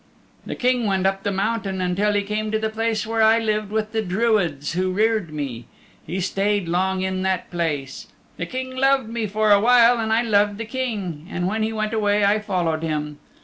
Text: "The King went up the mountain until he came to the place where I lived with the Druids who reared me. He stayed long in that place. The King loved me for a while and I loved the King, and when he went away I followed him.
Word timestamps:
"The 0.47 0.55
King 0.55 0.87
went 0.87 1.05
up 1.05 1.21
the 1.21 1.31
mountain 1.31 1.79
until 1.79 2.13
he 2.13 2.23
came 2.23 2.49
to 2.51 2.57
the 2.57 2.71
place 2.71 3.05
where 3.05 3.21
I 3.21 3.37
lived 3.37 3.69
with 3.69 3.91
the 3.91 4.01
Druids 4.01 4.73
who 4.73 4.89
reared 4.91 5.31
me. 5.31 5.67
He 6.07 6.19
stayed 6.19 6.67
long 6.67 7.03
in 7.03 7.21
that 7.21 7.51
place. 7.51 8.07
The 8.37 8.47
King 8.47 8.75
loved 8.75 9.09
me 9.09 9.27
for 9.27 9.51
a 9.51 9.59
while 9.59 9.99
and 9.99 10.11
I 10.11 10.23
loved 10.23 10.57
the 10.57 10.65
King, 10.65 11.27
and 11.29 11.45
when 11.47 11.61
he 11.61 11.71
went 11.71 11.93
away 11.93 12.25
I 12.25 12.39
followed 12.39 12.81
him. 12.81 13.19